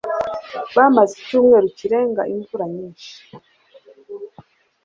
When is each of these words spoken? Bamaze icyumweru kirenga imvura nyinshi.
Bamaze 0.75 1.13
icyumweru 1.19 1.67
kirenga 1.77 2.21
imvura 2.33 2.65
nyinshi. 2.73 3.11